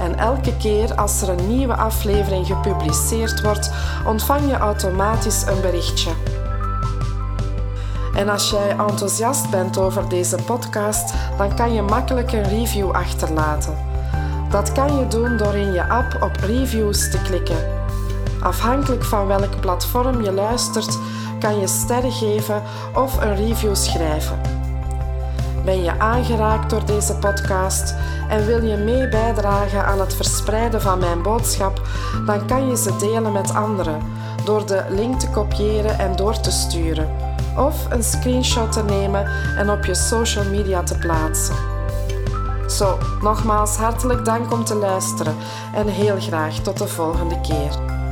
En 0.01 0.17
elke 0.17 0.57
keer 0.57 0.95
als 0.95 1.21
er 1.21 1.29
een 1.29 1.47
nieuwe 1.47 1.75
aflevering 1.75 2.45
gepubliceerd 2.45 3.41
wordt, 3.41 3.71
ontvang 4.05 4.49
je 4.49 4.57
automatisch 4.57 5.45
een 5.47 5.61
berichtje. 5.61 6.11
En 8.15 8.29
als 8.29 8.49
jij 8.49 8.69
enthousiast 8.69 9.49
bent 9.49 9.77
over 9.77 10.09
deze 10.09 10.35
podcast, 10.45 11.13
dan 11.37 11.55
kan 11.55 11.73
je 11.73 11.81
makkelijk 11.81 12.31
een 12.31 12.49
review 12.49 12.91
achterlaten. 12.91 13.86
Dat 14.49 14.71
kan 14.71 14.97
je 14.97 15.07
doen 15.07 15.37
door 15.37 15.55
in 15.55 15.73
je 15.73 15.89
app 15.89 16.17
op 16.21 16.35
reviews 16.35 17.11
te 17.11 17.21
klikken. 17.21 17.57
Afhankelijk 18.41 19.03
van 19.03 19.27
welk 19.27 19.59
platform 19.59 20.21
je 20.21 20.31
luistert, 20.31 20.99
kan 21.39 21.59
je 21.59 21.67
sterren 21.67 22.11
geven 22.11 22.61
of 22.95 23.21
een 23.21 23.35
review 23.35 23.75
schrijven. 23.75 24.39
Ben 25.65 25.83
je 25.83 25.99
aangeraakt 25.99 26.69
door 26.69 26.85
deze 26.85 27.15
podcast 27.15 27.95
en 28.29 28.45
wil 28.45 28.63
je 28.63 28.75
mee 28.75 29.09
bijdragen 29.09 29.85
aan 29.85 29.99
het 29.99 30.15
verspreiden 30.15 30.81
van 30.81 30.99
mijn 30.99 31.21
boodschap, 31.21 31.81
dan 32.25 32.47
kan 32.47 32.67
je 32.67 32.77
ze 32.77 32.95
delen 32.95 33.31
met 33.31 33.53
anderen 33.53 34.01
door 34.43 34.65
de 34.65 34.83
link 34.89 35.19
te 35.19 35.29
kopiëren 35.29 35.99
en 35.99 36.15
door 36.15 36.39
te 36.39 36.51
sturen, 36.51 37.09
of 37.57 37.91
een 37.91 38.03
screenshot 38.03 38.71
te 38.71 38.83
nemen 38.83 39.25
en 39.57 39.69
op 39.69 39.85
je 39.85 39.95
social 39.95 40.45
media 40.45 40.83
te 40.83 40.97
plaatsen. 40.97 41.76
Zo, 42.67 42.97
nogmaals 43.21 43.75
hartelijk 43.75 44.25
dank 44.25 44.51
om 44.51 44.63
te 44.63 44.75
luisteren 44.75 45.35
en 45.73 45.87
heel 45.87 46.19
graag 46.19 46.53
tot 46.53 46.77
de 46.77 46.87
volgende 46.87 47.41
keer. 47.41 48.05